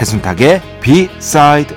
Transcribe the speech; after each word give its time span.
배순탁의 0.00 0.62
B-side 0.80 1.76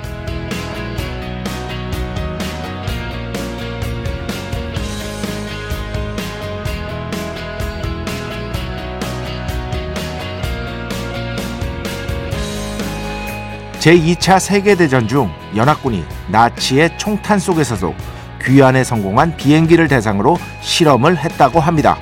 제2차 13.78 14.40
세계대전 14.40 15.06
중 15.06 15.30
연합군이 15.54 16.02
나치의 16.30 16.96
총탄 16.96 17.38
속에서도 17.38 17.94
귀환에 18.42 18.84
성공한 18.84 19.36
비행기를 19.36 19.88
대상으로 19.88 20.38
실험을 20.62 21.18
했다고 21.18 21.60
합니다. 21.60 21.98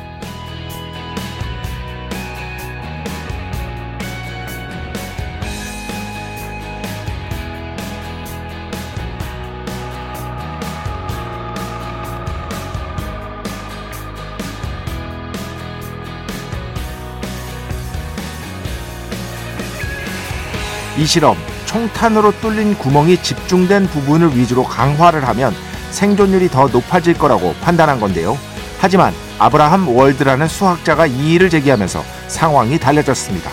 이 21.02 21.04
실험, 21.04 21.36
총탄으로 21.66 22.30
뚫린 22.40 22.78
구멍이 22.78 23.24
집중된 23.24 23.88
부분을 23.88 24.36
위주로 24.36 24.62
강화를 24.62 25.26
하면 25.26 25.52
생존율이 25.90 26.48
더 26.48 26.68
높아질 26.68 27.14
거라고 27.14 27.56
판단한 27.60 27.98
건데요. 27.98 28.38
하지만 28.78 29.12
아브라함 29.40 29.88
월드라는 29.88 30.46
수학자가 30.46 31.06
이의를 31.06 31.50
제기하면서 31.50 32.04
상황이 32.28 32.78
달라졌습니다. 32.78 33.50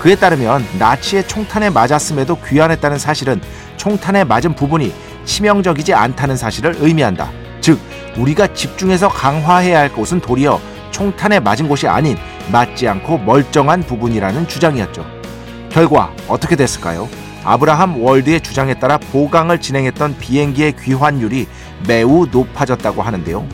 그에 0.00 0.16
따르면 0.16 0.66
나치의 0.80 1.28
총탄에 1.28 1.70
맞았음에도 1.70 2.40
귀환했다는 2.40 2.98
사실은 2.98 3.40
총탄에 3.76 4.24
맞은 4.24 4.56
부분이 4.56 4.92
치명적이지 5.24 5.94
않다는 5.94 6.36
사실을 6.36 6.74
의미한다. 6.80 7.30
즉, 7.60 7.78
우리가 8.16 8.52
집중해서 8.52 9.08
강화해야 9.08 9.78
할 9.78 9.92
곳은 9.92 10.20
도리어 10.20 10.60
총탄에 10.90 11.38
맞은 11.38 11.68
곳이 11.68 11.86
아닌 11.86 12.18
맞지 12.50 12.88
않고 12.88 13.18
멀쩡한 13.18 13.84
부분이라는 13.84 14.48
주장이었죠. 14.48 15.19
결과 15.70 16.12
어떻게 16.28 16.56
됐을까요? 16.56 17.08
아브라함 17.44 18.02
왈드의 18.02 18.40
주장에 18.42 18.74
따라 18.74 18.98
보강을 18.98 19.60
진행했던 19.60 20.18
비행기의 20.18 20.74
귀환율이 20.76 21.46
매우 21.86 22.26
높아졌다고 22.30 23.00
하는데요. 23.02 23.46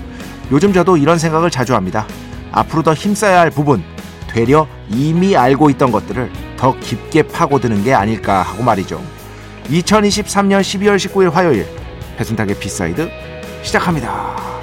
요즘 0.51 0.73
저도 0.73 0.97
이런 0.97 1.19
생각을 1.19 1.51
자주 1.51 1.75
합니다. 1.75 2.07
앞으로 2.53 2.83
더 2.83 2.95
힘써야 2.95 3.41
할 3.41 3.51
부분, 3.51 3.85
되려 4.29 4.67
이미 4.89 5.37
알고 5.37 5.71
있던 5.71 5.93
것들을 5.93 6.31
더 6.57 6.79
깊게 6.79 7.25
파고드는 7.25 7.85
게 7.85 7.95
아닐까 7.95 8.43
하고 8.43 8.63
말이죠. 8.63 9.01
2023년 9.69 10.61
12월 10.61 10.97
19일 10.97 11.31
화요일 11.33 11.67
배순탁의 12.17 12.59
B 12.59 12.69
side 12.69 13.11
시작합니다. 13.63 14.56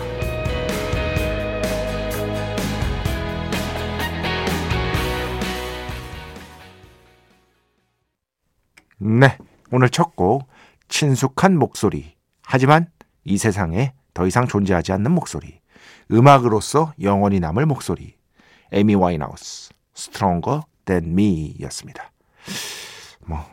네, 9.05 9.37
오늘 9.69 9.89
첫 9.89 10.15
곡 10.15 10.47
친숙한 10.87 11.57
목소리 11.59 12.15
하지만 12.41 12.87
이 13.25 13.37
세상에 13.37 13.91
더 14.13 14.25
이상 14.25 14.47
존재하지 14.47 14.93
않는 14.93 15.11
목소리 15.11 15.59
음악으로서 16.09 16.93
영원히 17.01 17.41
남을 17.41 17.65
목소리 17.65 18.15
에미 18.71 18.95
와인하우스 18.95 19.71
Stronger 19.93 20.61
Than 20.85 21.11
Me였습니다. 21.11 22.11
뭐 23.25 23.45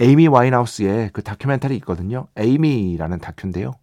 에이미 0.00 0.26
와인하우스의 0.26 1.10
그 1.12 1.22
다큐멘터리 1.22 1.76
있거든요. 1.76 2.26
에이미라는 2.36 3.20
다큐인데요. 3.20 3.74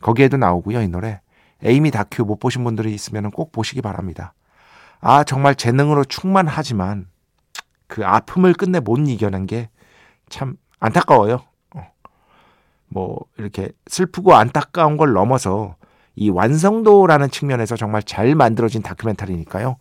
거기에도 0.00 0.38
나오고요, 0.38 0.80
이 0.80 0.88
노래. 0.88 1.20
에이미 1.62 1.90
다큐 1.90 2.24
못 2.24 2.38
보신 2.38 2.64
분들이 2.64 2.94
있으면 2.94 3.30
꼭 3.30 3.52
보시기 3.52 3.82
바랍니다. 3.82 4.32
아, 5.00 5.24
정말 5.24 5.54
재능으로 5.56 6.04
충만하지만 6.04 7.06
그 7.86 8.04
아픔을 8.04 8.54
끝내 8.54 8.80
못 8.80 8.98
이겨낸 8.98 9.46
게 9.46 9.68
참 10.32 10.56
안타까워요. 10.80 11.44
어. 11.76 11.92
뭐 12.88 13.20
이렇게 13.36 13.70
슬프고 13.86 14.34
안타까운 14.34 14.96
걸 14.96 15.12
넘어서 15.12 15.76
이 16.16 16.30
완성도라는 16.30 17.30
측면에서 17.30 17.76
정말 17.76 18.02
잘 18.02 18.34
만들어진 18.34 18.82
다큐멘터리니까요. 18.82 19.76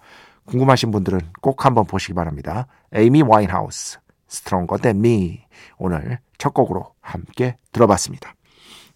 궁금하신 0.45 0.91
분들은 0.91 1.19
꼭 1.41 1.65
한번 1.65 1.85
보시기 1.85 2.13
바랍니다. 2.13 2.67
에이미 2.93 3.21
와인하우스, 3.21 3.99
Stronger 4.29 4.81
Than 4.81 4.97
Me 4.97 5.45
오늘 5.77 6.19
첫 6.37 6.53
곡으로 6.53 6.93
함께 6.99 7.55
들어봤습니다. 7.71 8.35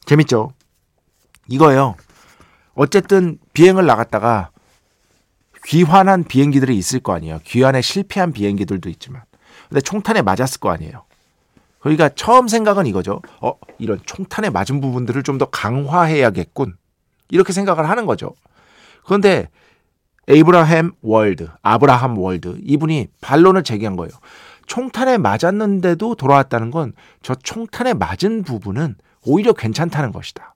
재밌죠? 0.06 0.52
이거요. 1.48 1.96
어쨌든 2.74 3.40
비행을 3.54 3.86
나갔다가 3.86 4.52
귀환한 5.66 6.26
비행기들이 6.26 6.78
있을 6.78 7.00
거 7.00 7.14
아니에요. 7.14 7.40
귀환에 7.44 7.82
실패한 7.82 8.34
비행기들도 8.34 8.90
있지만. 8.90 9.24
근데 9.70 9.82
총탄에 9.82 10.22
맞았을 10.22 10.60
거 10.60 10.70
아니에요. 10.70 11.06
그러니까 11.86 12.10
처음 12.10 12.48
생각은 12.48 12.88
이거죠. 12.88 13.22
어, 13.42 13.54
이런 13.78 14.00
총탄에 14.08 14.50
맞은 14.50 14.82
부분들을 14.82 15.22
좀 15.22 15.38
더 15.38 15.46
강화해야겠군. 15.46 16.76
이렇게 17.30 17.54
생각을 17.54 17.88
하는 17.88 18.08
거죠. 18.08 18.34
그런데 19.06 19.50
에이브라햄 20.28 20.94
월드, 21.04 21.48
아브라함 21.62 22.18
월드 22.18 22.58
이분이 22.64 23.10
반론을 23.22 23.64
제기한 23.64 23.96
거예요. 23.98 24.10
총탄에 24.66 25.20
맞았는데도 25.20 26.16
돌아왔다는 26.16 26.72
건 26.72 26.94
저 27.22 27.36
총탄에 27.36 27.94
맞은 27.94 28.42
부분은 28.42 28.96
오히려 29.24 29.54
괜찮다는 29.54 30.12
것이다. 30.12 30.56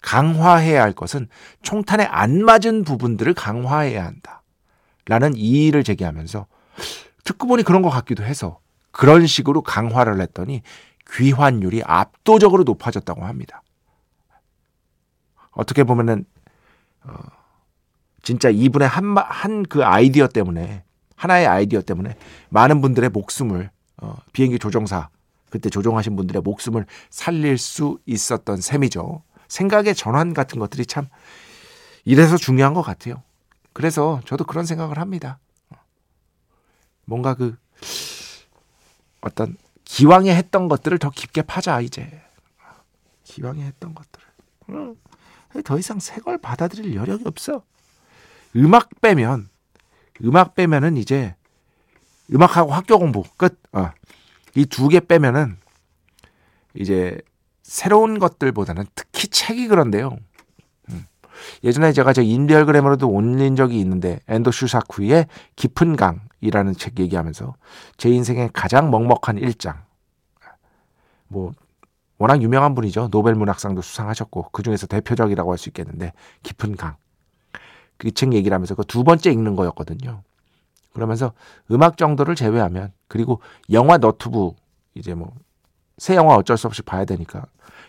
강화해야 0.00 0.82
할 0.82 0.92
것은 0.94 1.28
총탄에 1.62 2.04
안 2.04 2.42
맞은 2.44 2.82
부분들을 2.82 3.34
강화해야 3.34 4.04
한다. 4.04 4.42
라는 5.06 5.36
이의를 5.36 5.84
제기하면서 5.84 6.46
듣고 7.22 7.46
보니 7.46 7.62
그런 7.62 7.82
것 7.82 7.90
같기도 7.90 8.24
해서 8.24 8.58
그런 8.98 9.28
식으로 9.28 9.62
강화를 9.62 10.20
했더니 10.20 10.60
귀환율이 11.12 11.84
압도적으로 11.84 12.64
높아졌다고 12.64 13.24
합니다. 13.24 13.62
어떻게 15.52 15.84
보면은 15.84 16.24
어, 17.04 17.12
진짜 18.24 18.50
이분의 18.50 18.88
한그 18.88 19.84
아이디어 19.84 20.26
때문에 20.26 20.82
하나의 21.14 21.46
아이디어 21.46 21.80
때문에 21.80 22.16
많은 22.48 22.80
분들의 22.80 23.10
목숨을 23.10 23.70
어, 23.98 24.16
비행기 24.32 24.58
조종사 24.58 25.10
그때 25.48 25.70
조종하신 25.70 26.16
분들의 26.16 26.42
목숨을 26.42 26.84
살릴 27.08 27.56
수 27.56 28.00
있었던 28.04 28.60
셈이죠. 28.60 29.22
생각의 29.46 29.94
전환 29.94 30.34
같은 30.34 30.58
것들이 30.58 30.84
참 30.84 31.06
이래서 32.04 32.36
중요한 32.36 32.74
것 32.74 32.82
같아요. 32.82 33.22
그래서 33.72 34.20
저도 34.24 34.42
그런 34.42 34.66
생각을 34.66 34.98
합니다. 34.98 35.38
뭔가 37.04 37.34
그 37.34 37.56
어떤 39.20 39.56
기왕에 39.84 40.34
했던 40.34 40.68
것들을 40.68 40.98
더 40.98 41.10
깊게 41.10 41.42
파자 41.42 41.80
이제 41.80 42.22
기왕에 43.24 43.62
했던 43.64 43.94
것들을 43.94 44.94
더 45.64 45.78
이상 45.78 45.98
새 45.98 46.20
걸 46.20 46.38
받아들일 46.38 46.94
여력이 46.94 47.24
없어. 47.26 47.62
음악 48.56 49.00
빼면 49.00 49.48
음악 50.24 50.54
빼면은 50.54 50.96
이제 50.96 51.34
음악하고 52.32 52.72
학교 52.72 52.98
공부 52.98 53.24
끝. 53.36 53.60
어. 53.72 53.90
이두 54.54 54.88
개 54.88 55.00
빼면은 55.00 55.56
이제 56.74 57.20
새로운 57.62 58.18
것들보다는 58.18 58.86
특히 58.94 59.28
책이 59.28 59.68
그런데요. 59.68 60.16
음. 61.62 61.66
예전에 61.66 61.92
제가 61.92 62.12
저 62.12 62.22
인디얼그램으로도 62.22 63.08
올린 63.08 63.56
적이 63.56 63.80
있는데 63.80 64.20
엔도 64.28 64.50
슈사쿠의 64.50 65.26
깊은 65.56 65.96
강이라는 65.96 66.74
책 66.74 66.98
얘기하면서 66.98 67.54
제 67.96 68.10
인생의 68.10 68.50
가장 68.52 68.90
먹먹한 68.90 69.38
일장 69.38 69.82
뭐 71.28 71.52
워낙 72.18 72.42
유명한 72.42 72.74
분이죠. 72.74 73.08
노벨 73.10 73.34
문학상도 73.34 73.82
수상하셨고 73.82 74.48
그 74.52 74.62
중에서 74.62 74.86
대표적이라고 74.86 75.50
할 75.52 75.58
수 75.58 75.68
있겠는데 75.68 76.12
깊은 76.42 76.76
강. 76.76 76.96
그 77.98 78.10
책 78.12 78.32
얘기를 78.32 78.54
하면서 78.54 78.74
그 78.74 78.84
두 78.84 79.04
번째 79.04 79.30
읽는 79.30 79.56
거였거든요. 79.56 80.22
그러면서 80.92 81.32
음악 81.70 81.96
정도를 81.96 82.34
제외하면 82.34 82.92
그리고 83.08 83.40
영화 83.70 83.98
너튜브 83.98 84.52
이제 84.94 85.14
뭐 85.14 85.32
새 85.98 86.14
영화 86.14 86.36
어쩔 86.36 86.56
수 86.56 86.66
없이 86.68 86.82
봐야 86.82 87.04
되니까 87.04 87.44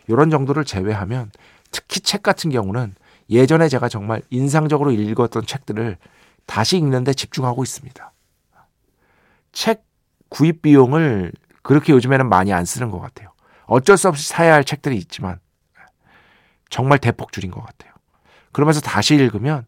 이런 0.08 0.30
정도를 0.32 0.66
제외하면 0.66 1.32
특히 1.72 2.02
책 2.02 2.24
같은 2.24 2.50
경우는 2.50 2.96
예전에 3.30 3.70
제가 3.70 3.90
정말 3.90 4.22
인상적으로 4.30 4.92
읽었던 4.92 5.46
책들을 5.46 5.98
다시 6.46 6.78
읽는데 6.78 7.14
집중하고 7.14 7.64
있습니다. 7.64 8.12
책 9.52 9.84
구입 10.30 10.62
비용을 10.62 11.32
그렇게 11.62 11.94
요즘에는 11.94 12.28
많이 12.30 12.54
안 12.54 12.66
쓰는 12.66 12.92
것 12.92 13.00
같아요. 13.00 13.32
어쩔 13.66 13.98
수 13.98 14.08
없이 14.08 14.28
사야 14.28 14.54
할 14.54 14.64
책들이 14.64 14.98
있지만 14.98 15.40
정말 16.70 17.00
대폭 17.00 17.32
줄인 17.32 17.52
것 17.52 17.64
같아요. 17.64 17.94
그러면서 18.52 18.82
다시 18.82 19.16
읽으면 19.16 19.66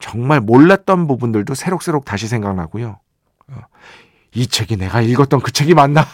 정말 0.00 0.40
몰랐던 0.40 1.06
부분들도 1.06 1.54
새록새록 1.54 2.04
다시 2.04 2.28
생각나고요. 2.28 2.98
어, 3.48 3.54
이 4.34 4.46
책이 4.46 4.76
내가 4.76 5.00
읽었던 5.00 5.40
그 5.40 5.52
책이 5.52 5.74
맞나? 5.74 6.06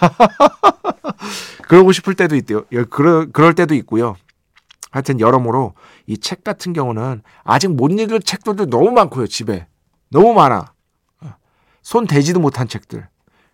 그러고 1.62 1.92
싶을 1.92 2.14
때도 2.14 2.36
있대요. 2.36 2.64
예, 2.72 2.84
그럴, 2.84 3.30
그럴 3.32 3.54
때도 3.54 3.74
있고요. 3.74 4.16
하여튼 4.94 5.18
여러모로 5.18 5.74
이 6.06 6.16
책 6.18 6.44
같은 6.44 6.72
경우는 6.72 7.22
아직 7.42 7.66
못 7.74 7.90
읽을 7.90 8.20
책들도 8.22 8.66
너무 8.66 8.92
많고요, 8.92 9.26
집에. 9.26 9.66
너무 10.08 10.34
많아. 10.34 10.72
어, 11.20 11.34
손 11.82 12.06
대지도 12.06 12.38
못한 12.38 12.68
책들. 12.68 13.08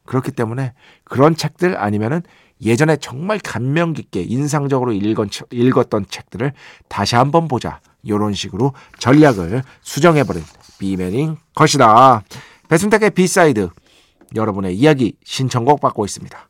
그렇기 0.04 0.32
때문에 0.32 0.74
그런 1.04 1.34
책들 1.34 1.78
아니면은 1.78 2.20
예전에 2.60 2.98
정말 2.98 3.38
감명 3.38 3.94
깊게 3.94 4.20
인상적으로 4.20 4.92
읽었던 4.92 6.06
책들을 6.10 6.52
다시 6.88 7.16
한번 7.16 7.48
보자. 7.48 7.80
이런 8.02 8.34
식으로 8.34 8.74
전략을 8.98 9.62
수정해버린 9.80 10.44
B 10.78 10.88
Man인 10.88 11.38
것이다. 11.54 12.22
배순탁의 12.68 13.10
B 13.12 13.24
side 13.24 13.70
여러분의 14.34 14.76
이야기 14.76 15.16
신청곡 15.24 15.80
받고 15.80 16.04
있습니다. 16.04 16.49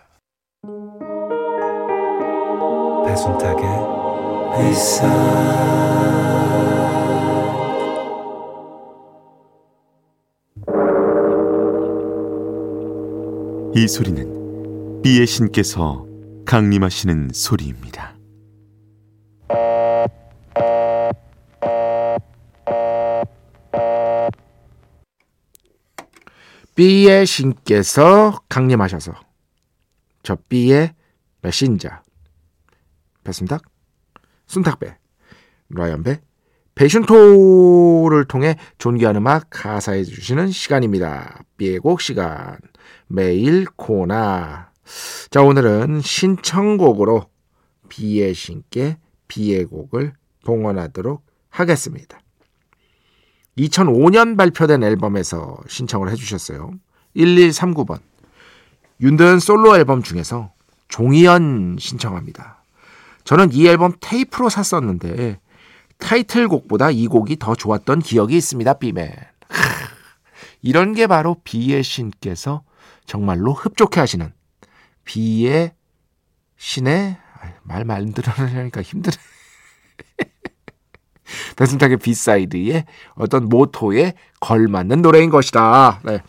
배순탁의 3.07 3.65
회사 4.59 5.07
이 13.73 13.87
소리는 13.87 15.01
비의 15.01 15.25
신께서 15.25 16.05
강림하시는 16.45 17.29
소리입니다. 17.33 18.15
B의 26.75 27.25
신께서 27.25 28.41
강림하셔서 28.47 29.30
저 30.23 30.37
B의 30.49 30.93
메신저 31.41 31.89
배순탁, 33.23 33.63
순탁배, 34.47 34.97
라이언배, 35.69 36.21
배순토를 36.75 38.25
통해 38.25 38.55
존귀한 38.77 39.15
음악 39.17 39.47
가사해 39.49 40.03
주시는 40.03 40.51
시간입니다. 40.51 41.43
B의 41.57 41.79
곡 41.79 42.01
시간 42.01 42.57
매일 43.07 43.65
코나 43.75 44.71
자 45.29 45.41
오늘은 45.43 46.01
신청곡으로 46.01 47.27
B의 47.89 48.33
신께 48.33 48.97
B의 49.27 49.65
곡을 49.65 50.13
봉헌하도록 50.45 51.23
하겠습니다. 51.49 52.19
2005년 53.57 54.37
발표된 54.37 54.83
앨범에서 54.83 55.59
신청을 55.67 56.09
해주셨어요. 56.09 56.71
1139번. 57.15 57.99
윤도현 59.01 59.39
솔로 59.39 59.75
앨범 59.75 60.03
중에서 60.03 60.51
종이연 60.87 61.77
신청합니다. 61.79 62.63
저는 63.23 63.51
이 63.51 63.67
앨범 63.67 63.93
테이프로 63.99 64.49
샀었는데 64.49 65.39
타이틀곡보다 65.97 66.91
이 66.91 67.07
곡이 67.07 67.37
더 67.37 67.55
좋았던 67.55 67.99
기억이 67.99 68.35
있습니다. 68.35 68.73
비맨. 68.73 69.11
이런 70.61 70.93
게 70.93 71.07
바로 71.07 71.37
B의 71.43 71.83
신께서 71.83 72.63
정말로 73.05 73.53
흡족해 73.53 73.99
하시는 73.99 74.31
B의 75.05 75.73
신의 76.57 77.17
말 77.63 77.85
만들어내니까 77.85 78.81
힘드네. 78.81 79.15
배순탁의 81.55 81.97
B 81.97 82.10
side의 82.10 82.85
어떤 83.15 83.49
모토에 83.49 84.13
걸맞는 84.39 85.01
노래인 85.01 85.29
것이다. 85.29 86.01
네. 86.03 86.21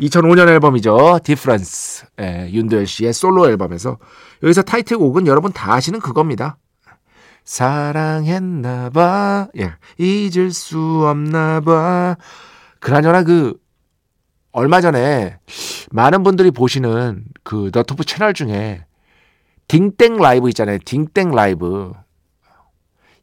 2005년 0.00 0.48
앨범이죠. 0.48 1.20
Difference. 1.24 2.06
예, 2.20 2.48
윤도현 2.52 2.86
씨의 2.86 3.12
솔로 3.12 3.48
앨범에서 3.48 3.98
여기서 4.42 4.62
타이틀곡은 4.62 5.26
여러분 5.26 5.52
다 5.52 5.74
아시는 5.74 6.00
그겁니다. 6.00 6.58
사랑했나 7.44 8.90
봐. 8.90 9.48
예, 9.58 9.72
잊을 9.98 10.52
수 10.52 11.06
없나 11.06 11.60
봐. 11.60 12.16
그나저나 12.80 13.24
그 13.24 13.58
얼마 14.52 14.80
전에 14.80 15.38
많은 15.90 16.22
분들이 16.22 16.50
보시는 16.50 17.24
그 17.42 17.70
너튜브 17.72 18.04
채널 18.04 18.34
중에 18.34 18.84
딩땡 19.68 20.16
라이브 20.16 20.48
있잖아요. 20.50 20.78
딩땡 20.84 21.30
라이브. 21.30 21.92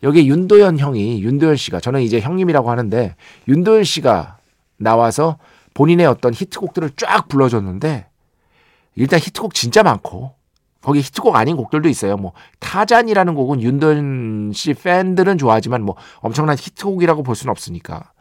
여기 0.04 0.28
윤도현 0.28 0.78
형이 0.78 1.24
윤도현 1.24 1.56
씨가 1.56 1.80
저는 1.80 2.02
이제 2.02 2.20
형님이라고 2.20 2.70
하는데 2.70 3.16
윤도현 3.48 3.84
씨가 3.84 4.38
나와서 4.78 5.38
본인의 5.76 6.08
어떤 6.08 6.34
히트곡들을 6.34 6.92
쫙 6.98 7.28
불러줬는데 7.28 8.08
일단 8.96 9.20
히트곡 9.20 9.54
진짜 9.54 9.84
많고 9.84 10.34
거기 10.82 11.00
히트곡 11.02 11.36
아닌 11.36 11.58
곡들도 11.58 11.90
있어요. 11.90 12.18
뭐 12.18 12.32
타잔이라는 12.60 13.36
곡은 13.36 13.62
윤도현 13.62 14.52
씨 14.54 14.74
팬들은 14.74 15.38
좋아하지만 15.38 15.84
뭐 15.84 15.96
엄청난 16.20 16.56
히트곡이라고 16.58 17.24
볼 17.24 17.36
수는 17.36 17.52
없으니까. 17.52 18.12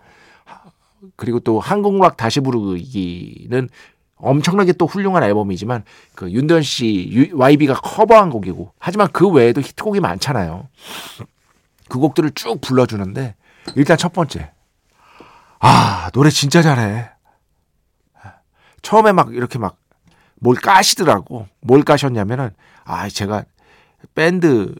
그리고 1.16 1.38
또 1.40 1.60
한국락 1.60 2.16
다시 2.16 2.40
부르기는 2.40 3.68
엄청나게 4.16 4.72
또 4.72 4.86
훌륭한 4.86 5.22
앨범이지만 5.22 5.84
그 6.14 6.30
윤도현 6.30 6.62
씨 6.62 7.30
YB가 7.34 7.74
커버한 7.74 8.30
곡이고 8.30 8.72
하지만 8.78 9.08
그 9.12 9.28
외에도 9.28 9.60
히트곡이 9.60 10.00
많잖아요. 10.00 10.68
그 11.88 11.98
곡들을 11.98 12.30
쭉 12.32 12.60
불러주는데 12.60 13.36
일단 13.76 13.98
첫 13.98 14.12
번째 14.12 14.52
아 15.60 16.10
노래 16.14 16.30
진짜 16.30 16.62
잘해 16.62 17.10
처음에 18.84 19.12
막 19.12 19.34
이렇게 19.34 19.58
막 19.58 19.76
뭘 20.40 20.56
까시더라고 20.56 21.46
뭘 21.60 21.84
까셨냐면은 21.84 22.50
아 22.84 23.08
제가 23.08 23.44
밴드 24.14 24.74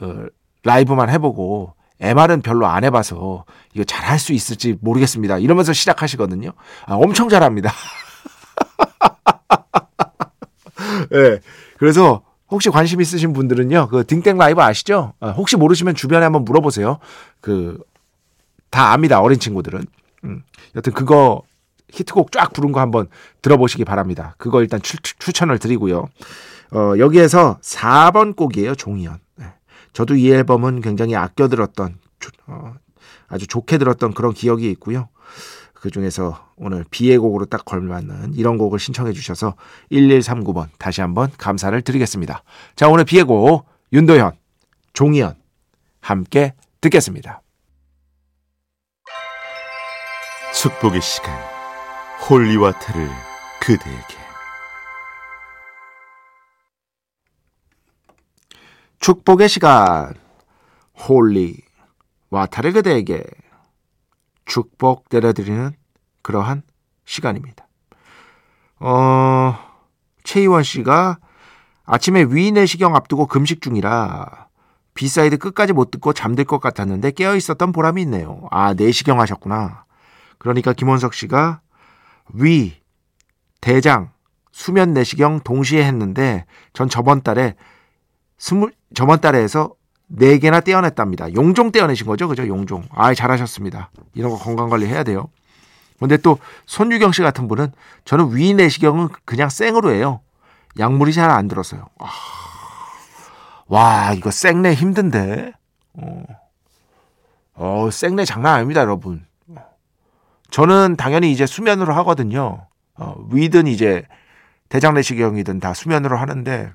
어, 0.00 0.24
라이브만 0.64 1.10
해보고 1.10 1.74
MR은 2.00 2.40
별로 2.40 2.66
안 2.66 2.82
해봐서 2.84 3.44
이거 3.74 3.84
잘 3.84 4.06
할 4.06 4.18
수 4.18 4.32
있을지 4.32 4.78
모르겠습니다 4.80 5.38
이러면서 5.38 5.74
시작하시거든요 5.74 6.52
아, 6.86 6.94
엄청 6.94 7.28
잘합니다 7.28 7.72
예 11.12 11.30
네, 11.30 11.40
그래서 11.78 12.22
혹시 12.48 12.70
관심 12.70 13.00
있으신 13.00 13.32
분들은요, 13.32 13.88
그 13.88 14.06
딩땡 14.06 14.38
라이브 14.38 14.62
아시죠? 14.62 15.14
아, 15.18 15.30
혹시 15.30 15.56
모르시면 15.56 15.96
주변에 15.96 16.22
한번 16.22 16.44
물어보세요. 16.44 17.00
그, 17.40 17.82
다 18.70 18.92
압니다, 18.92 19.20
어린 19.20 19.40
친구들은. 19.40 19.84
음, 20.24 20.44
여튼 20.76 20.92
그거 20.92 21.42
히트곡 21.96 22.32
쫙 22.32 22.52
부른 22.52 22.72
거 22.72 22.80
한번 22.80 23.08
들어보시기 23.42 23.84
바랍니다. 23.84 24.34
그거 24.38 24.60
일단 24.60 24.80
추, 24.82 24.98
추천을 25.00 25.58
드리고요. 25.58 26.08
어, 26.72 26.92
여기에서 26.98 27.58
4번 27.62 28.36
곡이에요, 28.36 28.74
종이연. 28.74 29.18
네. 29.36 29.46
저도 29.92 30.16
이 30.16 30.30
앨범은 30.30 30.80
굉장히 30.82 31.16
아껴 31.16 31.48
들었던, 31.48 31.98
어, 32.46 32.74
아주 33.28 33.46
좋게 33.46 33.78
들었던 33.78 34.12
그런 34.12 34.32
기억이 34.34 34.70
있고요. 34.72 35.08
그 35.72 35.90
중에서 35.90 36.50
오늘 36.56 36.84
비의 36.90 37.18
곡으로 37.18 37.44
딱 37.44 37.64
걸맞는 37.64 38.34
이런 38.34 38.58
곡을 38.58 38.78
신청해 38.78 39.12
주셔서 39.12 39.54
1139번 39.92 40.68
다시 40.78 41.00
한번 41.00 41.30
감사를 41.38 41.80
드리겠습니다. 41.82 42.42
자, 42.74 42.88
오늘 42.88 43.04
비의 43.04 43.24
곡 43.24 43.66
윤도현, 43.92 44.32
종희연 44.94 45.36
함께 46.00 46.54
듣겠습니다. 46.80 47.42
축복의 50.54 51.02
시간 51.02 51.55
Holy 52.24 52.50
Water를 52.50 53.08
그대에게 53.60 54.16
축복의 58.98 59.48
시간 59.48 60.14
Holy 60.96 61.60
Water를 62.30 62.72
그대에게 62.72 63.22
축복 64.44 65.04
내려드리는 65.10 65.70
그러한 66.22 66.62
시간입니다. 67.04 67.68
어, 68.80 69.56
최희원 70.24 70.64
씨가 70.64 71.18
아침에 71.84 72.24
위 72.28 72.50
내시경 72.50 72.96
앞두고 72.96 73.26
금식 73.26 73.62
중이라 73.62 74.48
B 74.94 75.03
side 75.03 75.38
끝까지 75.38 75.72
못 75.72 75.92
듣고 75.92 76.12
잠들 76.12 76.44
것 76.44 76.58
같았는데 76.58 77.12
깨어 77.12 77.36
있었던 77.36 77.70
보람이 77.70 78.02
있네요. 78.02 78.48
아, 78.50 78.74
내시경 78.74 79.20
하셨구나. 79.20 79.84
그러니까 80.38 80.72
김원석 80.72 81.14
씨가 81.14 81.60
위, 82.34 82.80
대장, 83.60 84.10
수면 84.52 84.94
내시경 84.94 85.40
동시에 85.40 85.84
했는데 85.84 86.46
전 86.72 86.88
저번 86.88 87.22
달에 87.22 87.54
스물 88.38 88.72
저번 88.94 89.20
달에 89.20 89.38
해서 89.38 89.74
네 90.06 90.38
개나 90.38 90.60
떼어냈답니다. 90.60 91.34
용종 91.34 91.72
떼어내신 91.72 92.06
거죠, 92.06 92.28
그죠? 92.28 92.46
용종. 92.46 92.84
아, 92.90 93.12
잘하셨습니다. 93.12 93.90
이런 94.14 94.30
거 94.30 94.38
건강 94.38 94.68
관리 94.68 94.86
해야 94.86 95.02
돼요. 95.02 95.28
근데 95.98 96.16
또 96.16 96.38
손유경 96.66 97.12
씨 97.12 97.22
같은 97.22 97.48
분은 97.48 97.72
저는 98.04 98.34
위 98.36 98.54
내시경은 98.54 99.08
그냥 99.24 99.48
생으로 99.48 99.92
해요. 99.92 100.20
약물이 100.78 101.12
잘 101.12 101.30
안 101.30 101.48
들었어요. 101.48 101.86
아, 101.98 102.06
와, 103.66 104.12
이거 104.12 104.30
생내 104.30 104.74
힘든데. 104.74 105.52
어, 105.94 106.22
어 107.54 107.88
생내 107.90 108.24
장난 108.24 108.54
아닙니다, 108.54 108.80
여러분. 108.80 109.25
저는 110.50 110.96
당연히 110.96 111.32
이제 111.32 111.46
수면으로 111.46 111.92
하거든요. 111.94 112.66
어, 112.94 113.14
위든 113.30 113.66
이제 113.66 114.04
대장 114.68 114.94
내시경이든 114.94 115.60
다 115.60 115.74
수면으로 115.74 116.16
하는데 116.16 116.72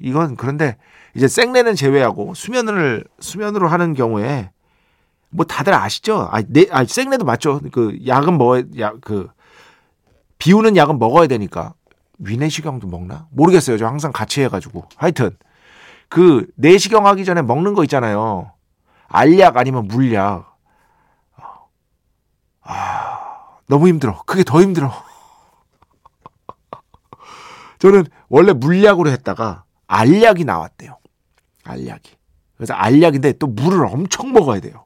이건 0.00 0.36
그런데 0.36 0.76
이제 1.14 1.28
생내는 1.28 1.74
제외하고 1.74 2.34
수면을 2.34 3.04
수면으로 3.20 3.68
하는 3.68 3.94
경우에 3.94 4.50
뭐 5.30 5.46
다들 5.46 5.72
아시죠? 5.74 6.28
아, 6.30 6.42
내, 6.46 6.66
아 6.70 6.84
생내도 6.84 7.24
맞죠. 7.24 7.60
그 7.70 7.98
약은 8.06 8.36
먹어야 8.38 8.62
약그 8.78 9.28
비우는 10.38 10.76
약은 10.76 10.98
먹어야 10.98 11.26
되니까 11.26 11.74
위내시경도 12.18 12.88
먹나? 12.88 13.26
모르겠어요. 13.30 13.78
저 13.78 13.86
항상 13.86 14.12
같이 14.12 14.42
해가지고 14.42 14.84
하여튼 14.96 15.30
그 16.08 16.46
내시경 16.56 17.06
하기 17.06 17.24
전에 17.24 17.42
먹는 17.42 17.74
거 17.74 17.84
있잖아요. 17.84 18.52
알약 19.08 19.56
아니면 19.56 19.88
물약. 19.88 20.52
아 22.64 23.58
너무 23.72 23.88
힘들어. 23.88 24.22
그게 24.26 24.44
더 24.44 24.60
힘들어. 24.60 24.92
저는 27.80 28.04
원래 28.28 28.52
물약으로 28.52 29.08
했다가 29.08 29.64
알약이 29.86 30.44
나왔대요. 30.44 30.98
알약이. 31.64 32.10
그래서 32.58 32.74
알약인데 32.74 33.38
또 33.38 33.46
물을 33.46 33.86
엄청 33.86 34.34
먹어야 34.34 34.60
돼요. 34.60 34.84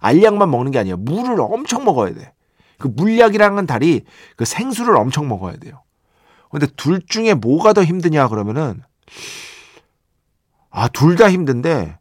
알약만 0.00 0.50
먹는 0.50 0.72
게 0.72 0.78
아니에요. 0.78 0.96
물을 0.96 1.38
엄청 1.38 1.84
먹어야 1.84 2.14
돼. 2.14 2.32
그 2.78 2.88
물약이라는 2.88 3.66
달이 3.66 4.06
그 4.36 4.46
생수를 4.46 4.96
엄청 4.96 5.28
먹어야 5.28 5.56
돼요. 5.56 5.82
근데 6.50 6.66
둘 6.78 7.02
중에 7.06 7.34
뭐가 7.34 7.74
더 7.74 7.84
힘드냐 7.84 8.28
그러면은 8.28 8.82
아, 10.70 10.88
둘 10.88 11.16
다 11.16 11.30
힘든데 11.30 11.98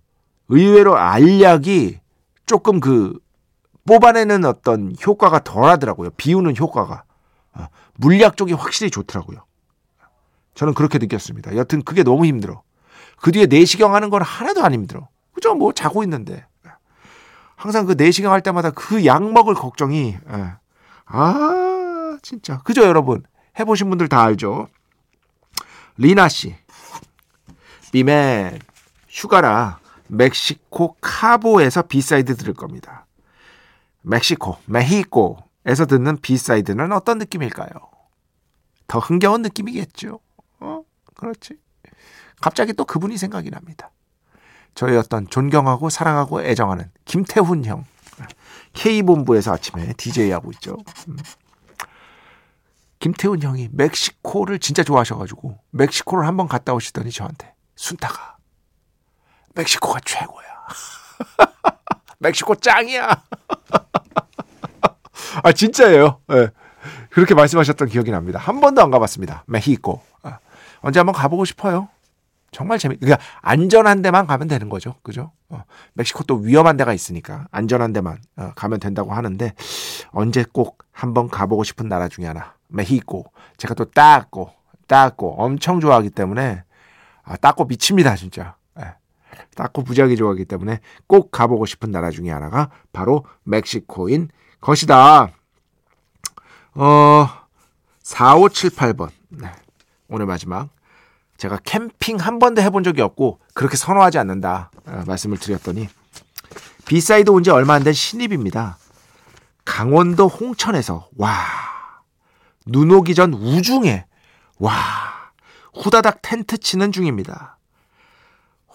의외로 0.48 0.98
알약이 0.98 2.00
조금 2.46 2.80
그 2.80 3.20
뽑아내는 3.86 4.46
어떤 4.46 4.96
효과가 5.06 5.44
덜 5.44 5.66
하더라고요. 5.66 6.10
비우는 6.12 6.58
효과가. 6.58 7.04
아, 7.54 7.70
물약 7.96 8.38
쪽이 8.38 8.54
확실히 8.54 8.92
좋더라고요. 8.92 9.44
저는 10.56 10.74
그렇게 10.74 10.98
느꼈습니다. 10.98 11.56
여튼 11.56 11.84
그게 11.84 12.04
너무 12.04 12.26
힘들어. 12.26 12.64
그 13.22 13.32
뒤에 13.32 13.46
내시경 13.46 13.94
하는 13.96 14.10
건 14.10 14.22
하나도 14.22 14.64
안 14.64 14.74
힘들어. 14.74 15.08
그죠? 15.34 15.54
뭐 15.54 15.72
자고 15.74 16.04
있는데. 16.04 16.46
항상 17.56 17.86
그 17.86 17.94
내시경 17.94 18.32
할 18.34 18.42
때마다 18.42 18.72
그 18.72 19.06
약 19.06 19.32
먹을 19.32 19.54
걱정이, 19.54 20.18
예. 20.30 20.54
아, 21.06 22.18
진짜. 22.22 22.60
그죠, 22.64 22.84
여러분? 22.84 23.24
해보신 23.60 23.88
분들 23.90 24.10
다 24.10 24.22
알죠? 24.22 24.68
리나 25.98 26.28
씨. 26.28 26.56
B 27.92 28.05
Man, 28.05 28.60
휴가라 29.08 29.80
멕시코 30.08 30.98
카보에서 31.00 31.84
B 31.84 31.94
side 31.94 32.36
들을 32.36 32.54
겁니다. 32.54 33.05
멕시코, 34.06 34.58
메히코에서 34.66 35.86
듣는 35.88 36.18
B 36.22 36.29
side는 36.29 36.92
어떤 36.92 37.18
느낌일까요? 37.18 37.70
더 38.88 39.00
흥겨운 39.00 39.42
느낌이겠죠. 39.42 40.20
어, 40.60 40.82
그렇지. 41.16 41.58
갑자기 42.40 42.74
또 42.74 42.86
그분이 42.86 43.18
생각이 43.18 43.50
납니다. 43.50 43.90
저희 44.76 44.96
어떤 44.98 45.28
존경하고 45.28 45.90
사랑하고 45.90 46.44
애정하는 46.44 46.92
김태훈 47.06 47.66
형. 47.66 47.86
K본부에서 48.74 49.54
아침에 49.54 49.94
DJ하고 49.94 50.52
있죠. 50.54 50.78
음. 51.08 51.18
김태훈 53.00 53.42
형이 53.42 53.70
멕시코를 53.72 54.60
진짜 54.60 54.84
좋아하셔가지고 54.84 55.60
멕시코를 55.72 56.28
한번 56.28 56.48
갔다 56.48 56.74
오시더니 56.74 57.12
저한테 57.12 57.54
순타가 57.76 58.38
멕시코가 59.54 60.00
최고야. 60.04 60.46
멕시코 62.26 62.56
짱이야. 62.56 63.08
아 65.44 65.52
진짜예요. 65.52 66.20
네. 66.28 66.48
그렇게 67.10 67.36
말씀하셨던 67.36 67.88
기억이 67.90 68.10
납니다. 68.12 68.40
한 68.40 68.60
번도 68.62 68.82
안 68.82 68.90
가봤습니다. 68.90 69.44
메히코. 69.48 70.02
아, 70.24 70.40
언제 70.82 71.00
한번 71.00 71.14
가보고 71.14 71.46
싶어요. 71.46 71.90
정말 72.52 72.80
재밌, 72.80 73.00
그러니까 73.00 73.22
안전한 73.42 74.02
데만 74.02 74.28
가면 74.28 74.48
되는 74.48 74.70
거죠. 74.70 74.96
그죠? 75.04 75.32
어, 75.50 75.64
멕시코 75.94 76.24
또 76.24 76.36
위험한 76.36 76.78
데가 76.78 76.94
있으니까 76.94 77.48
안전한 77.52 77.94
데만 77.94 78.18
어, 78.38 78.54
가면 78.56 78.80
된다고 78.80 79.14
하는데 79.14 79.54
언제 80.12 80.46
꼭 80.52 80.80
한번 80.92 81.30
가보고 81.30 81.64
싶은 81.64 81.88
나라 81.90 82.08
중에 82.08 82.26
하나. 82.26 82.54
메히코. 82.70 83.26
제가 83.58 83.74
또 83.76 83.86
따꼬, 83.86 84.52
따꼬 84.88 85.36
엄청 85.38 85.80
좋아하기 85.80 86.10
때문에 86.12 86.64
아, 87.24 87.38
따꼬 87.38 87.66
미칩니다, 87.66 88.16
진짜. 88.16 88.56
예. 89.36 89.46
따꼬 89.56 89.84
부작이 89.84 90.16
좋아하기 90.16 90.46
때문에 90.46 90.80
꼭 91.08 91.32
가보고 91.32 91.66
싶은 91.66 91.92
나라 91.92 92.10
중에 92.12 92.30
하나가 92.32 92.70
바로 92.94 93.26
멕시코인 93.44 94.30
것이다. 94.62 95.30
어, 96.76 97.28
4578번. 98.04 99.10
네. 99.30 99.52
오늘 100.08 100.26
마지막. 100.26 100.70
제가 101.38 101.60
캠핑 101.64 102.18
한 102.18 102.40
번도 102.40 102.62
해본 102.62 102.84
적이 102.84 103.02
없고 103.02 103.40
그렇게 103.54 103.76
선호하지 103.76 104.18
않는다 104.20 104.72
어, 104.86 105.04
말씀을 105.06 105.38
드렸더니 105.38 105.90
B 106.86 106.94
side 106.94 107.30
온 107.30 107.44
지 107.44 107.50
얼마 107.52 107.74
안 107.74 107.84
된 107.84 107.92
신입입니다. 107.94 108.78
강원도 109.66 110.28
홍천에서 110.28 111.10
와 111.18 111.36
눈 112.68 112.90
오기 112.92 113.14
전 113.16 113.34
우중에 113.34 114.06
와 114.60 114.72
후다닥 115.74 116.22
텐트 116.22 116.58
치는 116.58 116.92
중입니다. 116.92 117.55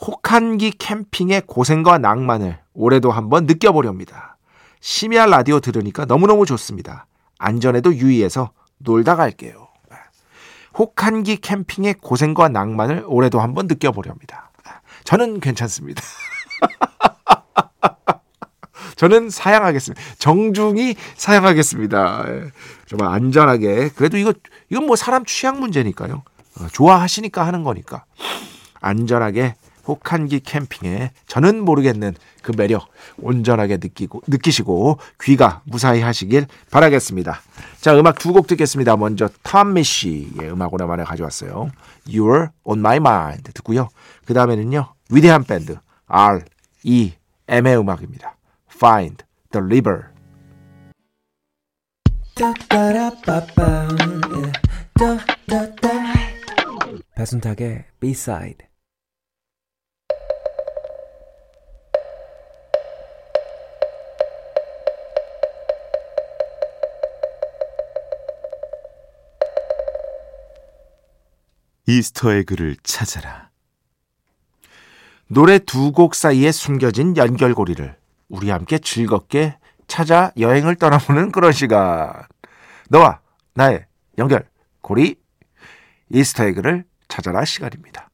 혹한기 0.00 0.72
캠핑의 0.72 1.42
고생과 1.46 1.98
낭만을 1.98 2.58
올해도 2.72 3.10
한번 3.10 3.44
느껴보렵니다. 3.44 4.38
심야 4.80 5.26
라디오 5.26 5.60
들으니까 5.60 6.06
너무너무 6.06 6.46
좋습니다. 6.46 7.06
안전에도 7.38 7.94
유의해서 7.94 8.52
놀다 8.78 9.16
갈게요. 9.16 9.68
혹한기 10.78 11.38
캠핑의 11.38 11.96
고생과 12.00 12.48
낭만을 12.48 13.04
올해도 13.06 13.40
한번 13.40 13.66
느껴보렵니다. 13.66 14.50
저는 15.04 15.40
괜찮습니다. 15.40 16.02
저는 18.96 19.30
사양하겠습니다. 19.30 20.02
정중히 20.18 20.94
사양하겠습니다. 21.16 22.24
예. 22.28 22.50
정말 22.86 23.12
안전하게. 23.14 23.90
그래도 23.96 24.18
이거, 24.18 24.34
이건 24.68 24.86
뭐 24.86 24.96
사람 24.96 25.24
취향 25.24 25.58
문제니까요. 25.58 26.22
어, 26.60 26.66
좋아하시니까 26.70 27.46
하는 27.46 27.64
거니까. 27.64 28.04
안전하게 28.80 29.54
혹한기 29.90 30.40
캠핑에 30.40 31.10
저는 31.26 31.64
모르겠는 31.64 32.14
그 32.42 32.52
매력 32.56 32.88
온전하게 33.18 33.76
느끼고 33.76 34.22
느끼시고 34.28 34.98
귀가 35.22 35.62
무사히 35.64 36.00
하시길 36.00 36.46
바라겠습니다. 36.70 37.40
자, 37.80 37.98
음악 37.98 38.18
두 38.18 38.32
곡 38.32 38.46
듣겠습니다. 38.46 38.96
먼저 38.96 39.28
탐미 39.42 39.82
씨의 39.82 40.52
음악 40.52 40.72
오랜만에 40.72 41.02
가져왔어요. 41.02 41.70
You're 42.06 42.50
on 42.64 42.78
my 42.78 42.96
mind 42.96 43.52
듣고요. 43.52 43.88
그 44.24 44.34
다음에는요. 44.34 44.94
위대한 45.10 45.42
밴드 45.44 45.76
R 46.06 46.42
E 46.84 47.12
M의 47.48 47.78
음악입니다. 47.78 48.36
Find 48.72 49.24
the 49.50 49.64
River. 49.64 50.10
배순탁의 57.16 57.84
B-side 58.00 58.69
이스터 71.98 72.32
에그를 72.32 72.76
찾아라. 72.82 73.50
노래 75.26 75.58
두 75.58 75.92
곡 75.92 76.14
사이에 76.14 76.52
숨겨진 76.52 77.16
연결고리를 77.16 77.96
우리 78.28 78.50
함께 78.50 78.78
즐겁게 78.78 79.56
찾아 79.86 80.32
여행을 80.38 80.76
떠나보는 80.76 81.32
그런 81.32 81.52
시간. 81.52 82.12
너와 82.88 83.20
나의 83.54 83.86
연결고리 84.18 85.16
이스터에그를 86.12 86.84
찾아라 87.08 87.44
시간입니다. 87.44 88.08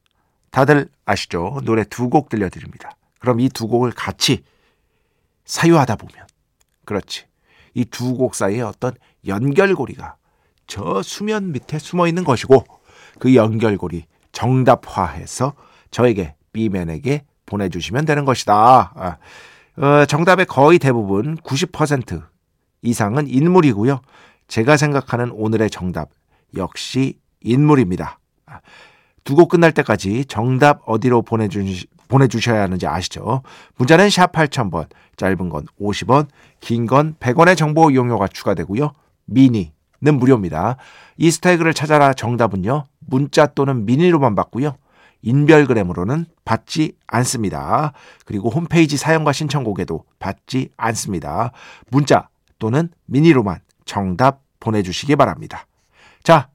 다들 0.51 0.89
아시죠? 1.05 1.59
노래 1.63 1.83
두 1.83 2.09
곡 2.09 2.29
들려드립니다. 2.29 2.91
그럼 3.19 3.39
이 3.39 3.49
두 3.49 3.67
곡을 3.67 3.91
같이 3.91 4.43
사유하다 5.45 5.95
보면 5.97 6.25
그렇지. 6.85 7.25
이 7.73 7.85
두 7.85 8.15
곡 8.17 8.35
사이에 8.35 8.61
어떤 8.61 8.93
연결고리가 9.25 10.15
저 10.67 11.01
수면 11.03 11.51
밑에 11.51 11.79
숨어 11.79 12.07
있는 12.07 12.23
것이고 12.23 12.63
그 13.19 13.35
연결고리 13.35 14.05
정답화해서 14.31 15.53
저에게 15.91 16.35
B맨에게 16.53 17.23
보내주시면 17.45 18.05
되는 18.05 18.25
것이다. 18.25 18.53
아, 18.95 19.17
어, 19.77 20.05
정답의 20.05 20.45
거의 20.45 20.79
대부분 20.79 21.37
90% 21.37 22.23
이상은 22.81 23.27
인물이고요. 23.27 24.01
제가 24.47 24.77
생각하는 24.77 25.31
오늘의 25.31 25.69
정답 25.69 26.09
역시 26.55 27.19
인물입니다. 27.41 28.19
아, 28.45 28.59
두곡 29.23 29.49
끝날 29.49 29.71
때까지 29.73 30.25
정답 30.25 30.81
어디로 30.85 31.21
보내주, 31.21 31.63
보내주셔야 32.07 32.61
하는지 32.61 32.87
아시죠? 32.87 33.41
문자는 33.75 34.09
샵 34.09 34.31
8000번, 34.31 34.87
짧은 35.17 35.49
건 35.49 35.65
50원, 35.79 36.27
긴 36.61 36.85
건 36.85 37.15
100원의 37.19 37.57
정보 37.57 37.91
이용료가 37.91 38.27
추가되고요. 38.29 38.93
미니 39.25 39.73
는 40.01 40.19
무료입니다. 40.19 40.77
이스타그를 41.17 41.73
찾아라 41.73 42.13
정답은요. 42.13 42.85
문자 42.99 43.47
또는 43.47 43.85
미니로만 43.85 44.35
받고요. 44.35 44.77
인별그램으로는 45.23 46.25
받지 46.45 46.93
않습니다. 47.07 47.93
그리고 48.25 48.49
홈페이지 48.49 48.95
사연과 48.97 49.33
신청곡에도 49.33 50.03
받지 50.19 50.69
않습니다. 50.77 51.51
문자 51.89 52.29
또는 52.59 52.89
미니로만 53.05 53.59
정답 53.85 54.41
보내주시기 54.59 55.15
바랍니다. 55.15 55.65
자, 56.23 56.49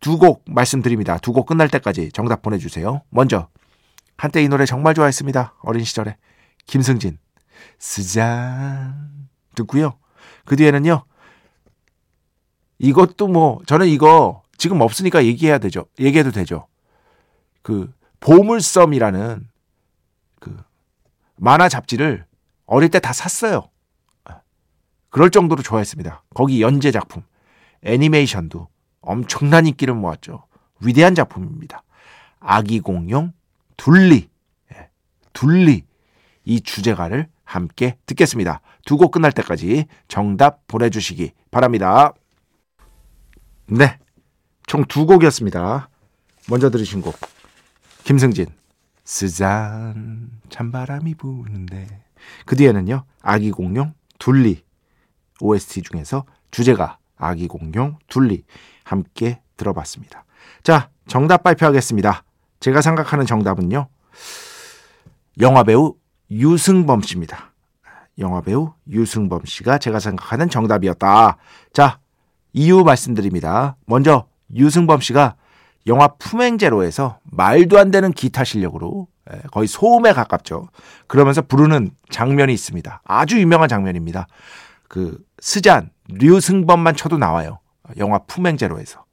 두 0.00 0.18
곡 0.18 0.44
말씀드립니다. 0.46 1.16
두 1.18 1.32
곡 1.32 1.46
끝날 1.46 1.68
때까지 1.68 2.10
정답 2.12 2.42
보내주세요. 2.42 3.00
먼저, 3.08 3.48
한때 4.18 4.42
이 4.42 4.48
노래 4.48 4.66
정말 4.66 4.94
좋아했습니다. 4.94 5.54
어린 5.62 5.84
시절에. 5.84 6.16
김승진, 6.66 7.18
스잔. 7.78 9.28
듣고요. 9.54 9.94
그 10.44 10.56
뒤에는요, 10.56 11.04
이것도 12.78 13.28
뭐, 13.28 13.60
저는 13.66 13.86
이거 13.88 14.42
지금 14.58 14.80
없으니까 14.80 15.24
얘기해야 15.24 15.58
되죠. 15.58 15.86
얘기해도 15.98 16.30
되죠. 16.30 16.66
그, 17.62 17.92
보물섬이라는 18.20 19.48
그 20.40 20.56
만화 21.36 21.68
잡지를 21.68 22.24
어릴 22.66 22.88
때 22.88 22.98
다 23.00 23.12
샀어요. 23.12 23.68
그럴 25.10 25.30
정도로 25.30 25.62
좋아했습니다. 25.62 26.22
거기 26.34 26.62
연재 26.62 26.90
작품, 26.90 27.22
애니메이션도 27.84 28.68
엄청난 29.02 29.66
인기를 29.66 29.92
모았죠. 29.94 30.44
위대한 30.80 31.14
작품입니다. 31.14 31.82
아기 32.40 32.80
공룡 32.80 33.32
둘리, 33.76 34.28
예, 34.72 34.88
둘리 35.32 35.84
이 36.44 36.60
주제가를 36.60 37.28
함께 37.44 37.96
듣겠습니다. 38.06 38.60
두 38.86 38.96
곡 38.96 39.10
끝날 39.12 39.32
때까지 39.32 39.86
정답 40.08 40.66
보내주시기 40.66 41.32
바랍니다. 41.50 42.14
네, 43.74 43.98
총 44.66 44.84
두 44.84 45.06
곡이었습니다. 45.06 45.88
먼저 46.50 46.68
들으신 46.68 47.00
곡 47.00 47.16
김승진 48.04 48.44
스잔 49.02 50.30
찬바람이 50.50 51.14
부는데 51.14 52.02
그 52.44 52.54
뒤에는요 52.54 53.04
아기 53.22 53.50
공룡 53.50 53.94
둘리 54.18 54.62
OST 55.40 55.80
중에서 55.80 56.26
주제가 56.50 56.98
아기 57.16 57.48
공룡 57.48 57.96
둘리 58.08 58.44
함께 58.84 59.40
들어봤습니다. 59.56 60.26
자 60.62 60.90
정답 61.06 61.42
발표하겠습니다. 61.42 62.24
제가 62.60 62.82
생각하는 62.82 63.24
정답은요 63.24 63.88
영화 65.40 65.62
배우 65.62 65.94
유승범 66.30 67.00
씨입니다. 67.00 67.54
영화 68.18 68.42
배우 68.42 68.74
유승범 68.86 69.46
씨가 69.46 69.78
제가 69.78 69.98
생각하는 69.98 70.50
정답이었다. 70.50 71.38
자 71.72 72.01
이유 72.52 72.84
말씀드립니다. 72.84 73.76
먼저 73.86 74.26
유승범 74.54 75.00
씨가 75.00 75.36
영화 75.86 76.08
품행제로에서 76.08 77.18
말도 77.24 77.78
안 77.78 77.90
되는 77.90 78.12
기타 78.12 78.44
실력으로 78.44 79.08
예, 79.32 79.40
거의 79.52 79.68
소음에 79.68 80.12
가깝죠. 80.12 80.68
그러면서 81.06 81.42
부르는 81.42 81.90
장면이 82.10 82.52
있습니다. 82.52 83.02
아주 83.04 83.40
유명한 83.40 83.68
장면입니다. 83.68 84.26
그 84.88 85.24
스잔 85.40 85.90
류승범만 86.08 86.96
쳐도 86.96 87.18
나와요. 87.18 87.60
영화 87.98 88.18
품행제로에서 88.18 89.04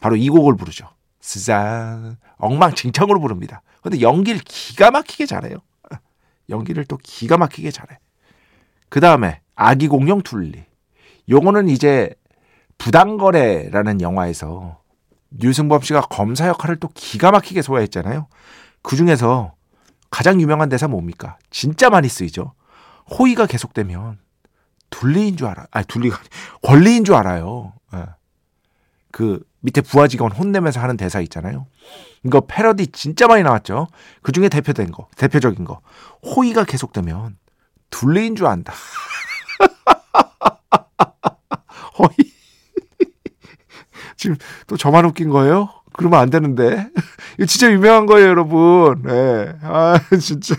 바로 0.00 0.16
이 0.16 0.28
곡을 0.28 0.56
부르죠. 0.56 0.88
스잔 1.20 2.16
엉망진창으로 2.38 3.20
부릅니다. 3.20 3.62
근데 3.82 4.00
연기를 4.00 4.40
기가 4.44 4.90
막히게 4.90 5.26
잘해요. 5.26 5.58
연기를 6.48 6.84
또 6.84 6.96
기가 7.02 7.36
막히게 7.36 7.70
잘해. 7.70 7.98
그 8.88 9.00
다음에 9.00 9.40
아기 9.54 9.88
공룡 9.88 10.22
둘리. 10.22 10.64
요거는 11.28 11.68
이제 11.68 12.14
부당거래라는 12.78 14.00
영화에서 14.00 14.80
류승범 15.30 15.82
씨가 15.82 16.02
검사 16.02 16.48
역할을 16.48 16.76
또 16.76 16.88
기가 16.94 17.30
막히게 17.30 17.62
소화했잖아요. 17.62 18.26
그 18.82 18.96
중에서 18.96 19.54
가장 20.10 20.40
유명한 20.40 20.68
대사 20.68 20.88
뭡니까? 20.88 21.38
진짜 21.50 21.90
많이 21.90 22.08
쓰이죠. 22.08 22.52
호의가 23.18 23.46
계속되면 23.46 24.18
둘리인 24.90 25.36
줄 25.36 25.46
알아. 25.48 25.66
아니 25.70 25.86
둘리가 25.86 26.18
권리인 26.62 27.04
줄 27.04 27.14
알아요. 27.14 27.72
예. 27.94 28.04
그 29.10 29.42
밑에 29.60 29.80
부하 29.80 30.08
직원 30.08 30.32
혼내면서 30.32 30.80
하는 30.80 30.96
대사 30.96 31.20
있잖아요. 31.20 31.66
이거 32.24 32.40
패러디 32.40 32.88
진짜 32.88 33.26
많이 33.26 33.42
나왔죠. 33.42 33.88
그 34.22 34.32
중에 34.32 34.48
대표된 34.48 34.90
거, 34.90 35.08
대표적인 35.16 35.64
거. 35.64 35.80
호의가 36.22 36.64
계속되면 36.64 37.38
둘리인 37.90 38.36
줄 38.36 38.46
안다. 38.46 38.72
호의. 41.98 42.31
지금 44.22 44.36
또 44.68 44.76
저만 44.76 45.04
웃긴 45.04 45.30
거예요? 45.30 45.68
그러면 45.94 46.20
안 46.20 46.30
되는데. 46.30 46.88
이거 47.38 47.46
진짜 47.46 47.70
유명한 47.72 48.06
거예요, 48.06 48.28
여러분. 48.28 49.02
네. 49.02 49.52
아, 49.62 49.98
진짜. 50.20 50.54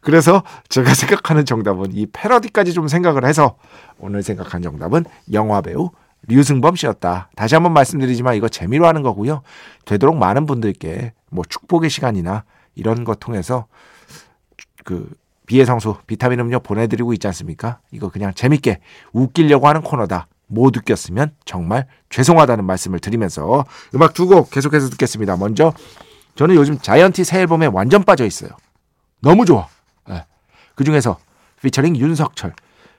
그래서 0.00 0.42
제가 0.68 0.94
생각하는 0.94 1.44
정답은 1.44 1.92
이 1.92 2.06
패러디까지 2.06 2.72
좀 2.72 2.88
생각을 2.88 3.24
해서 3.24 3.56
오늘 3.98 4.24
생각한 4.24 4.62
정답은 4.62 5.04
영화 5.32 5.60
배우 5.60 5.90
류승범 6.26 6.74
씨였다. 6.74 7.30
다시 7.36 7.54
한번 7.54 7.72
말씀드리지만 7.72 8.34
이거 8.34 8.48
재미로 8.48 8.88
하는 8.88 9.02
거고요. 9.02 9.42
되도록 9.84 10.16
많은 10.16 10.46
분들께 10.46 11.12
뭐 11.30 11.44
축복의 11.48 11.88
시간이나 11.88 12.44
이런 12.74 13.04
거 13.04 13.14
통해서 13.14 13.66
그 14.84 15.08
비의 15.46 15.66
성수 15.66 15.98
비타민 16.08 16.40
음료 16.40 16.58
보내드리고 16.58 17.12
있지 17.12 17.28
않습니까? 17.28 17.78
이거 17.92 18.08
그냥 18.08 18.34
재밌게 18.34 18.80
웃기려고 19.12 19.68
하는 19.68 19.82
코너다. 19.82 20.26
못 20.52 20.76
웃겼으면 20.76 21.32
정말 21.44 21.86
죄송하다는 22.10 22.64
말씀을 22.64 22.98
드리면서 23.00 23.64
음악 23.94 24.14
두 24.14 24.26
곡 24.26 24.50
계속해서 24.50 24.90
듣겠습니다. 24.90 25.36
먼저 25.36 25.72
저는 26.36 26.54
요즘 26.54 26.78
자이언티 26.78 27.24
새 27.24 27.40
앨범에 27.40 27.66
완전 27.66 28.04
빠져 28.04 28.24
있어요. 28.26 28.50
너무 29.20 29.44
좋아. 29.44 29.66
네. 30.08 30.24
그 30.74 30.84
중에서 30.84 31.18
피처링 31.62 31.96
윤석철 31.96 32.54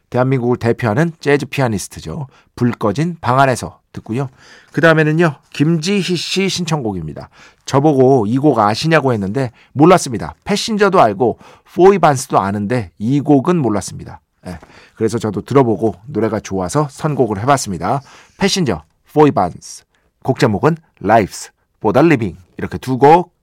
대한민국을 0.10 0.58
대표하는 0.58 1.12
재즈 1.20 1.48
피아니스트죠. 1.48 2.28
불 2.56 2.72
꺼진 2.72 3.18
방 3.20 3.39
안에서 3.39 3.80
듣고요. 3.94 4.30
그 4.72 4.82
다음에는요, 4.82 5.36
김지희 5.54 6.02
씨 6.02 6.50
신청곡입니다. 6.50 7.30
저보고 7.66 8.26
이 8.28 8.38
곡 8.38 8.60
아시냐고 8.60 9.13
했는데 9.13 9.52
몰랐습니다. 9.74 10.36
Passenger도 10.44 11.00
알고 11.02 11.39
Foy 11.76 11.95
Vance도 11.95 12.39
아는데 12.39 12.92
이 13.00 13.22
곡은 13.22 13.58
몰랐습니다. 13.58 14.20
예, 14.46 14.60
그래서 14.96 15.18
저도 15.18 15.42
들어보고 15.42 15.96
노래가 16.08 16.40
좋아서 16.40 16.88
선곡을 16.90 17.40
해봤습니다. 17.42 18.02
Passenger, 18.38 18.84
Foy 19.13 19.38
Vance. 19.38 19.86
곡 20.24 20.40
제목은 20.40 20.78
Life's 21.02 21.52
for 21.78 21.94
the 21.94 22.06
Living. 22.06 22.40
이렇게 22.58 22.78
두 22.78 22.98
곡 22.98 23.34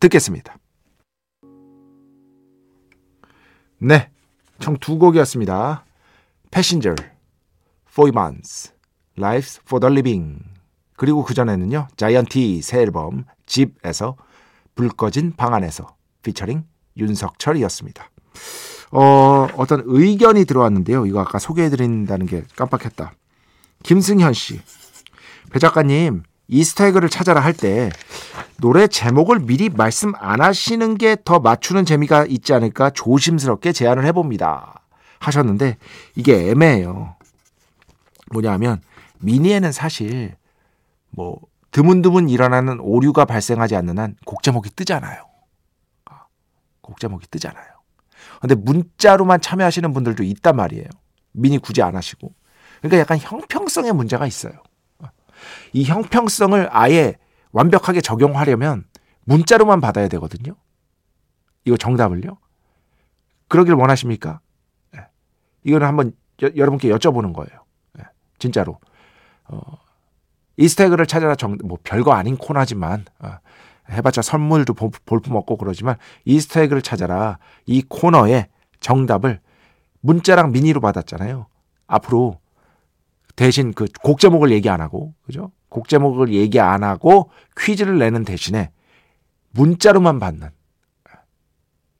듣겠습니다. 0.00 0.56
네, 3.78 4.10
총 4.58 4.76
두 4.78 4.98
곡이었습니다. 4.98 5.84
Passenger, 6.50 6.94
Foiban's, 7.92 8.72
Lives 9.18 9.60
for 9.66 9.80
the 9.80 9.92
Living. 9.92 10.44
그리고 10.96 11.24
그 11.24 11.34
전에는요, 11.34 11.88
자이언티 11.96 12.62
새 12.62 12.80
앨범 12.80 13.24
집에서 13.46 14.16
불 14.74 14.88
꺼진 14.88 15.34
방 15.36 15.52
안에서 15.54 15.96
피처링 16.22 16.64
윤석철이었습니다. 16.96 18.08
어, 18.90 19.46
어떤 19.56 19.82
의견이 19.86 20.44
들어왔는데요. 20.44 21.06
이거 21.06 21.20
아까 21.20 21.38
소개해드린다는 21.38 22.26
게 22.26 22.44
깜빡했다. 22.56 23.12
김승현 23.82 24.32
씨. 24.34 24.60
배 25.52 25.58
작가님, 25.58 26.22
이스터에그를 26.48 27.08
찾아라 27.08 27.40
할 27.40 27.54
때 27.54 27.90
노래 28.58 28.86
제목을 28.86 29.40
미리 29.40 29.68
말씀 29.68 30.12
안 30.16 30.40
하시는 30.40 30.96
게 30.98 31.16
더 31.24 31.38
맞추는 31.40 31.84
재미가 31.84 32.26
있지 32.26 32.52
않을까 32.52 32.90
조심스럽게 32.90 33.72
제안을 33.72 34.04
해봅니다. 34.06 34.80
하셨는데 35.20 35.76
이게 36.16 36.50
애매해요. 36.50 37.16
뭐냐면 38.32 38.80
미니에는 39.20 39.72
사실 39.72 40.36
뭐 41.10 41.40
드문드문 41.70 42.28
일어나는 42.28 42.78
오류가 42.80 43.24
발생하지 43.24 43.74
않는 43.76 43.98
한 43.98 44.16
곡 44.24 44.42
제목이 44.42 44.70
뜨잖아요. 44.70 45.22
아, 46.06 46.24
곡 46.82 47.00
제목이 47.00 47.26
뜨잖아요. 47.30 47.64
근데 48.40 48.54
문자로만 48.54 49.40
참여하시는 49.40 49.92
분들도 49.92 50.22
있단 50.22 50.56
말이에요. 50.56 50.86
미니 51.32 51.58
굳이 51.58 51.82
안 51.82 51.96
하시고. 51.96 52.32
그러니까 52.80 52.98
약간 52.98 53.18
형평성의 53.18 53.92
문제가 53.92 54.26
있어요. 54.26 54.52
이 55.72 55.84
형평성을 55.84 56.68
아예 56.70 57.16
완벽하게 57.52 58.00
적용하려면 58.00 58.84
문자로만 59.24 59.80
받아야 59.80 60.08
되거든요. 60.08 60.54
이거 61.64 61.76
정답을요. 61.76 62.38
그러길 63.48 63.74
원하십니까? 63.74 64.40
네. 64.92 65.00
이거는 65.64 65.86
한번 65.86 66.12
여, 66.42 66.48
러분께 66.54 66.88
여쭤보는 66.90 67.32
거예요. 67.32 67.64
네. 67.94 68.04
진짜로. 68.38 68.78
어, 69.46 69.60
이스태그를 70.56 71.06
찾아라 71.06 71.34
정, 71.34 71.56
뭐 71.64 71.78
별거 71.82 72.12
아닌 72.12 72.36
코너지만 72.36 73.04
어, 73.20 73.38
해봤자 73.90 74.22
선물도 74.22 74.74
볼품 74.74 75.36
없고 75.36 75.56
그러지만 75.56 75.96
이스터에그를 76.24 76.82
찾아라 76.82 77.38
이 77.66 77.82
코너에 77.88 78.48
정답을 78.80 79.40
문자랑 80.00 80.52
미니로 80.52 80.80
받았잖아요. 80.80 81.46
앞으로 81.86 82.38
대신 83.36 83.72
그 83.72 83.86
곡 84.02 84.20
제목을 84.20 84.50
얘기 84.52 84.68
안 84.68 84.80
하고 84.80 85.14
그죠? 85.26 85.50
곡 85.68 85.88
제목을 85.88 86.32
얘기 86.32 86.60
안 86.60 86.84
하고 86.84 87.30
퀴즈를 87.58 87.98
내는 87.98 88.24
대신에 88.24 88.70
문자로만 89.50 90.18
받는 90.20 90.50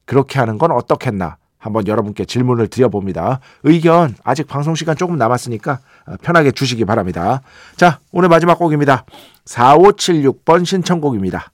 그렇게 0.04 0.38
하는 0.38 0.58
건 0.58 0.70
어떻겠나 0.70 1.38
한번 1.58 1.86
여러분께 1.88 2.26
질문을 2.26 2.68
드려봅니다. 2.68 3.40
의견 3.62 4.14
아직 4.22 4.46
방송 4.46 4.74
시간 4.74 4.96
조금 4.96 5.16
남았으니까 5.16 5.80
편하게 6.20 6.50
주시기 6.50 6.84
바랍니다. 6.84 7.40
자, 7.76 8.00
오늘 8.12 8.28
마지막 8.28 8.58
곡입니다. 8.58 9.06
4576번 9.46 10.66
신청곡입니다. 10.66 11.50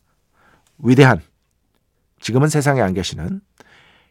위대한 0.82 1.20
지금은 2.20 2.48
세상에 2.48 2.80
안 2.80 2.94
계시는 2.94 3.40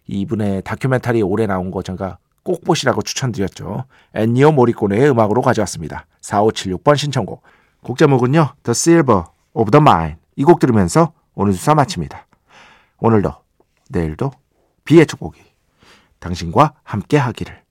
이분의 0.08 0.64
다큐멘터리 0.64 1.22
올해 1.22 1.46
나온 1.46 1.72
거 1.72 1.84
제가 1.84 2.18
꼭 2.44 2.64
보시라고 2.64 3.02
추천드렸죠. 3.04 3.86
엔니오 4.16 4.52
모리코네의 4.54 5.12
음악으로 5.12 5.42
가져왔습니다. 5.42 6.08
4576번 6.22 6.98
신청곡. 6.98 7.44
곡 7.84 7.98
제목은요. 7.98 8.56
The 8.64 8.72
Silver 8.72 9.24
of 9.54 9.72
the 9.72 9.82
Mine. 9.82 10.16
이 10.36 10.44
곡 10.44 10.60
들으면서 10.60 11.14
오늘 11.36 11.54
수사 11.54 11.76
마칩니다. 11.76 12.26
오늘도 12.98 13.32
내일도 13.90 14.32
비의 14.84 15.06
축복이 15.06 15.40
당신과 16.20 16.74
함께 16.84 17.18
하기를. 17.18 17.62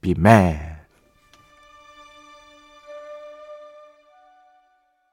비맨 0.00 0.71